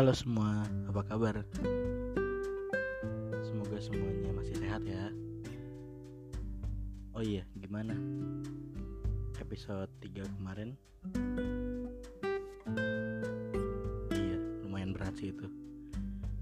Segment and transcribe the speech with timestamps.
[0.00, 1.44] Halo semua, apa kabar?
[3.44, 5.12] Semoga semuanya masih sehat ya.
[7.12, 7.92] Oh iya, gimana?
[9.36, 10.72] Episode 3 kemarin
[14.08, 15.44] Iya, lumayan berat sih itu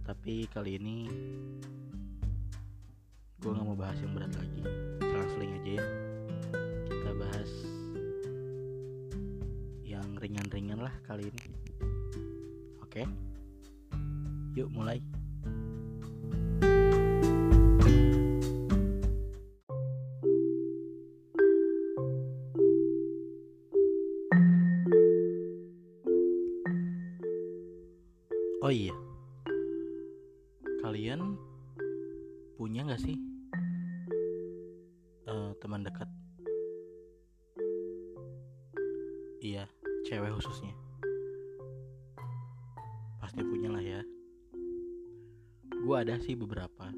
[0.06, 1.10] Tapi kali ini
[3.42, 4.62] Gue gak mau bahas yang berat lagi
[5.02, 5.86] Selang-seling aja ya
[6.94, 7.50] Kita bahas
[9.82, 11.42] Yang ringan-ringan lah kali ini
[12.86, 13.02] Oke
[14.58, 14.98] Yuk mulai
[28.58, 28.90] Oh iya
[30.82, 31.38] Kalian
[32.58, 33.14] punya gak sih
[35.30, 36.17] eh, teman dekat?
[46.28, 46.92] Sih beberapa.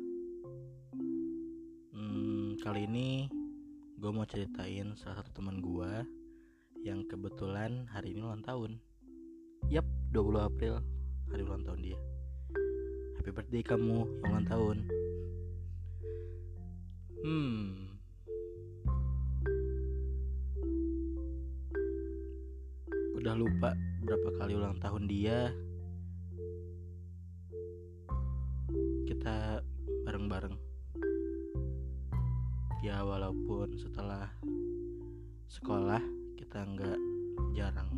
[1.94, 3.30] Hmm, Kali ini
[3.94, 6.02] gue mau ceritain salah satu teman gue
[6.82, 8.82] Yang kebetulan hari ini ulang tahun.
[9.70, 10.82] Yap, 20 April
[11.30, 12.00] hari ulang tahun dia.
[13.22, 14.76] Happy birthday kamu yang ulang tahun.
[17.22, 17.94] Hmm.
[23.14, 25.54] Udah lupa berapa kali ulang tahun dia
[29.10, 29.58] Kita
[30.06, 30.54] bareng-bareng.
[32.86, 34.30] Ya walaupun setelah
[35.50, 35.98] sekolah
[36.38, 36.98] kita nggak
[37.58, 37.90] jarang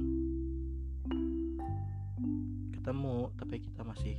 [2.73, 4.17] ketemu tapi kita masih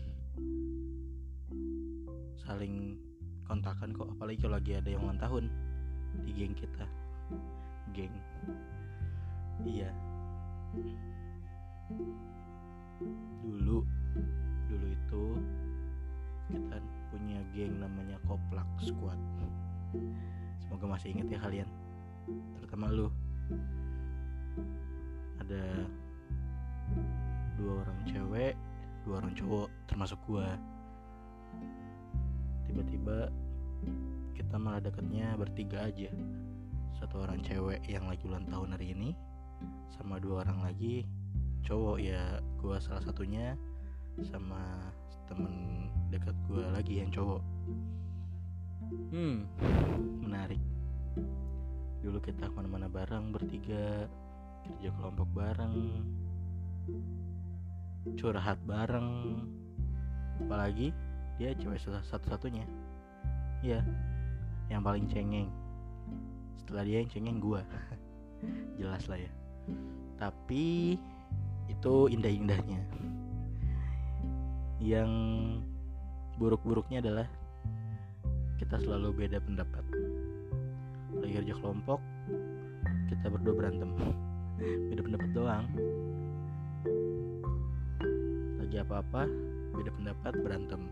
[2.45, 3.01] saling
[3.49, 4.13] kontakan kok.
[4.13, 5.49] Apalagi kalau lagi ada yang ulang tahun
[6.29, 6.85] di geng kita.
[7.97, 8.13] Geng.
[9.65, 9.89] Iya
[18.53, 19.19] Koplak Squad.
[20.61, 21.65] Semoga masih inget ya kalian.
[22.53, 23.09] Terutama lu.
[25.41, 25.89] Ada
[27.57, 28.53] dua orang cewek
[29.09, 30.53] dua orang cowok termasuk gua.
[32.69, 33.33] Tiba-tiba
[34.37, 36.13] kita malah deketnya bertiga aja.
[36.93, 39.17] Satu orang cewek yang lagi ulang tahun hari ini
[39.97, 41.09] sama dua orang lagi
[41.65, 43.57] cowok ya gua salah satunya
[44.21, 44.93] sama
[45.25, 47.41] temen dekat gua lagi yang cowok
[49.11, 49.37] hmm.
[50.23, 50.61] Menarik.
[52.03, 54.07] Dulu kita ke mana-mana bareng bertiga
[54.63, 55.75] kerja kelompok bareng
[58.19, 59.39] curhat bareng.
[60.43, 60.91] Apalagi
[61.39, 62.65] dia cewek satu-satunya.
[63.63, 63.79] Ya
[64.71, 65.49] yang paling cengeng.
[66.59, 67.61] Setelah dia yang cengeng gua.
[68.79, 69.31] Jelas lah ya.
[70.19, 70.97] Tapi
[71.71, 72.81] itu indah-indahnya.
[74.83, 75.11] Yang
[76.35, 77.27] buruk-buruknya adalah
[78.63, 79.83] kita selalu beda pendapat.
[81.19, 81.99] Lagi kerja kelompok
[83.11, 83.91] kita berdua berantem.
[84.87, 85.65] Beda pendapat doang.
[88.63, 89.27] Lagi apa-apa
[89.75, 90.87] beda pendapat berantem.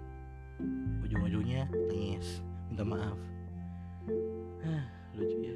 [1.08, 2.44] Ujung-ujungnya nangis.
[2.68, 3.20] Minta maaf.
[5.16, 5.56] Lucu ya.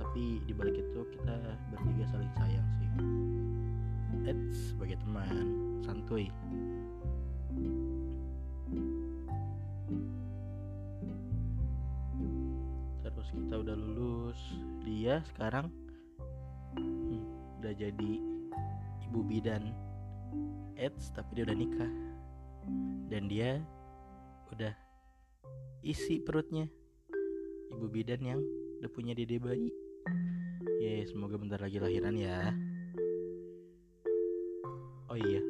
[0.00, 1.36] Tapi dibalik itu kita
[1.68, 2.88] bertiga saling sayang sih.
[4.32, 5.36] Eits, sebagai teman
[5.84, 6.32] santuy
[14.28, 14.44] lulus
[14.84, 15.72] dia sekarang
[16.76, 17.16] hmm,
[17.64, 18.12] udah jadi
[19.08, 19.72] ibu bidan
[20.76, 21.88] AIDS tapi dia udah nikah.
[23.08, 23.56] Dan dia
[24.52, 24.76] udah
[25.80, 26.68] isi perutnya.
[27.72, 28.40] Ibu bidan yang
[28.84, 29.72] udah punya dede bayi.
[30.76, 32.52] Ya semoga bentar lagi lahiran ya.
[35.08, 35.40] Oh iya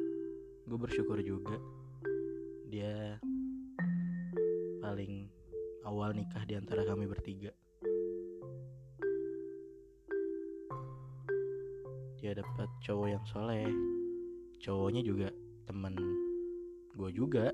[0.63, 1.59] gue bersyukur juga.
[2.71, 3.19] Dia
[4.79, 5.27] paling
[5.83, 7.51] awal nikah di antara kami bertiga
[12.29, 13.65] dia dapat cowok yang soleh.
[14.61, 15.33] Cowoknya juga
[15.65, 15.97] teman
[16.93, 17.49] gue juga.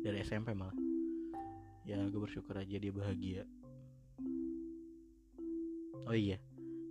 [0.00, 0.72] Dari SMP malah.
[1.84, 3.44] Ya gue bersyukur aja dia bahagia.
[6.08, 6.40] Oh iya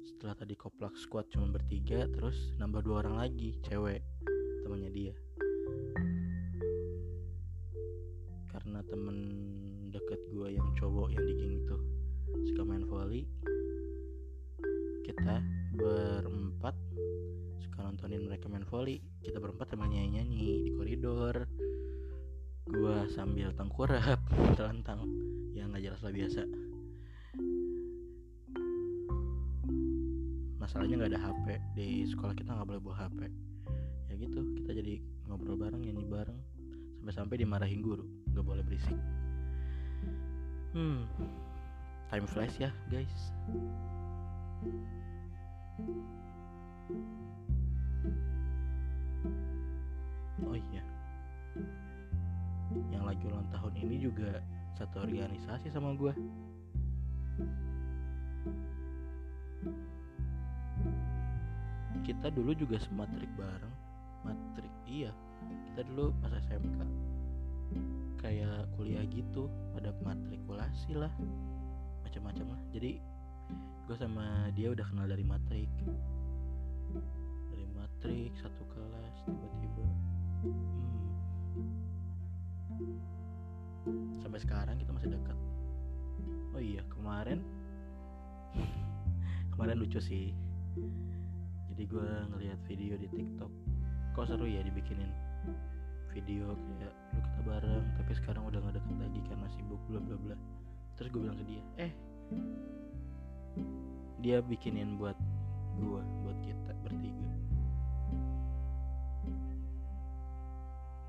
[0.06, 4.06] setelah tadi koplak squad cuma bertiga terus nambah dua orang lagi cewek
[4.62, 5.14] temannya dia.
[8.54, 9.18] Karena temen
[9.90, 11.78] deket gue yang cowok yang di geng itu
[12.54, 13.26] suka main volley
[18.08, 21.44] nontonin mereka main volley kita berempat sama nyanyi nyanyi di koridor.
[22.64, 24.24] Gua sambil tengkurap
[24.56, 25.04] telentang
[25.52, 26.48] ya nggak jelas lah biasa.
[30.56, 31.46] Masalahnya nggak ada HP
[31.76, 33.28] di sekolah kita nggak boleh bawa HP
[34.08, 36.40] ya gitu kita jadi ngobrol bareng nyanyi bareng.
[37.04, 38.96] Sampai-sampai dimarahin guru nggak boleh berisik.
[40.72, 41.04] Hmm
[42.08, 43.36] time flies ya guys
[50.46, 50.84] oh iya.
[52.94, 54.44] Yang lagi ulang tahun ini juga
[54.78, 56.14] satu organisasi sama gue
[62.06, 63.76] kita dulu juga sematrik bareng.
[64.24, 65.12] Matrik iya.
[65.72, 66.80] Kita dulu pas SMK
[68.18, 71.12] kayak kuliah gitu ada matrikulasi lah.
[72.06, 72.62] Macam-macam lah.
[72.72, 73.02] Jadi
[73.88, 75.72] gue sama dia udah kenal dari matrik
[77.48, 79.88] dari matrik satu kelas tiba-tiba
[83.86, 85.38] hmm, sampai sekarang kita masih dekat.
[86.54, 87.42] Oh iya kemarin
[89.56, 90.34] kemarin lucu sih.
[91.74, 93.52] Jadi gue ngeliat video di TikTok.
[94.18, 95.10] Kok seru ya dibikinin
[96.14, 100.18] video kayak lu kita bareng tapi sekarang udah gak deket lagi karena sibuk bla bla
[100.18, 100.38] bla.
[100.98, 101.92] Terus gue bilang ke dia eh
[104.22, 105.16] dia bikinin buat
[105.78, 106.02] gue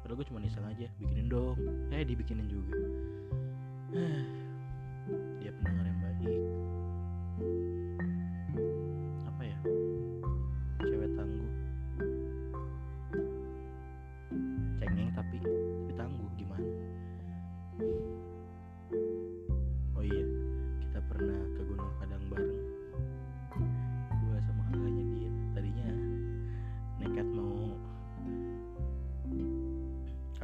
[0.09, 1.61] padahal gue cuma iseng aja bikinin dong.
[1.93, 2.73] Eh dibikinin juga.
[5.37, 6.33] Dia pendengar yang baik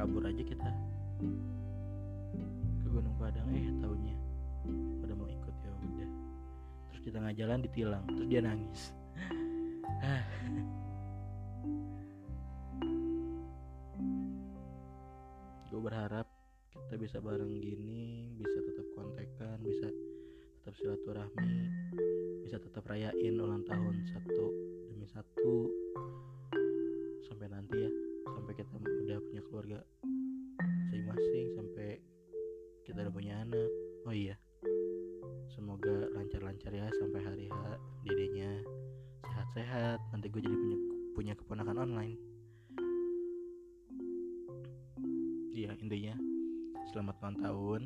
[0.05, 0.69] kabur aja kita.
[2.77, 4.13] Ke Gunung Padang eh taunya.
[5.01, 6.09] Pada mau ikut ya udah.
[6.93, 8.05] Terus di tengah jalan ditilang.
[8.13, 8.93] Terus dia nangis.
[10.05, 10.21] Ah.
[15.73, 16.23] gue berharap
[16.71, 19.91] kita bisa bareng gini bisa tetap kontekan bisa
[20.61, 21.51] tetap silaturahmi
[22.47, 24.55] bisa tetap rayain ulang tahun satu
[24.87, 25.67] demi satu
[27.27, 29.79] sampai nanti ya sampai kita udah punya keluarga
[30.89, 31.89] masing-masing sampai
[32.85, 33.69] kita udah punya anak.
[34.05, 34.37] Oh iya
[35.53, 37.55] semoga lancar-lancar ya sampai hari H
[38.05, 38.51] dedenya
[39.25, 39.99] sehat-sehat.
[40.13, 40.77] Nanti gue jadi punya
[41.15, 42.19] punya keponakan online.
[45.55, 46.15] Iya intinya
[46.91, 47.81] selamat ulang tahun.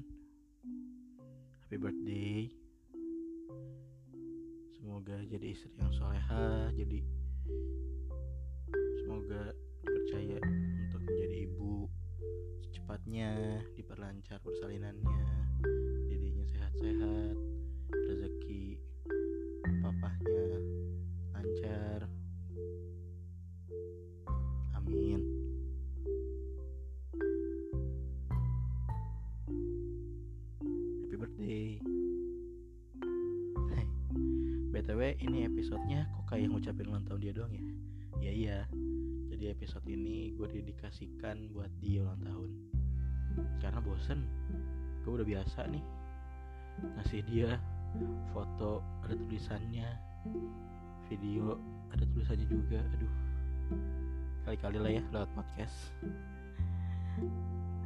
[1.66, 2.50] Happy birthday.
[4.78, 7.06] Semoga jadi istri yang soleha jadi
[9.02, 9.54] semoga
[9.84, 10.40] dipercaya
[10.88, 11.88] untuk menjadi ibu
[12.64, 15.24] secepatnya diperlancar persalinannya
[16.12, 17.36] dedenya sehat-sehat
[17.92, 18.80] rezeki
[19.80, 20.46] papahnya
[21.32, 22.00] lancar.
[24.76, 25.22] Amin.
[31.06, 31.68] Happy birthday.
[34.70, 37.66] Btw ini episodenya kok kayak ngucapin ulang tahun dia doang ya?
[38.20, 38.58] Iya iya
[39.40, 42.52] jadi episode ini gue dedikasikan buat dia ulang tahun.
[43.64, 44.28] Karena bosen.
[45.08, 45.80] Gue udah biasa nih.
[47.00, 47.56] Ngasih dia
[48.36, 49.88] foto ada tulisannya.
[51.08, 51.56] Video
[51.88, 52.84] ada tulisannya juga.
[52.84, 53.14] Aduh.
[54.44, 55.96] Kali-kali lah ya lewat podcast.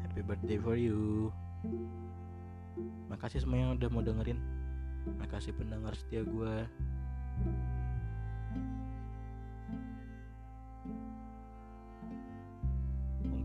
[0.01, 1.30] Happy birthday for you.
[3.13, 4.42] Makasih semua yang udah mau dengerin.
[5.22, 6.66] Makasih pendengar setia gue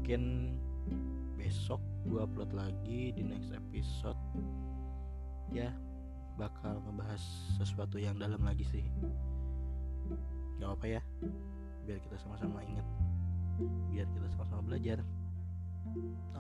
[0.09, 0.57] mungkin
[1.37, 4.17] besok gue upload lagi di next episode.
[5.53, 5.69] Ya
[6.41, 7.21] bakal ngebahas
[7.61, 8.89] sesuatu yang dalam lagi sih.
[10.57, 11.03] Nggak apa ya
[11.85, 12.89] biar kita sama-sama ingat
[13.93, 15.05] biar kita sama-sama belajar.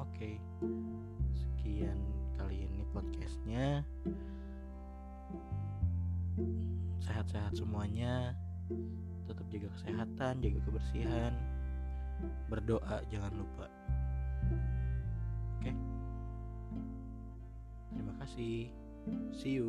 [0.00, 0.40] Oke
[1.37, 2.00] sekian
[2.40, 3.84] kali ini podcastnya.
[7.04, 8.32] Sehat-sehat semuanya.
[9.28, 11.58] Tetap jaga kesehatan jaga kebersihan
[12.50, 13.66] berdoa jangan lupa.
[15.58, 15.72] Oke.
[17.94, 18.70] Terima kasih.
[19.32, 19.68] See you